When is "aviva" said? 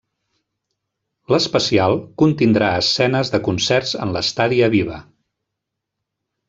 4.71-4.99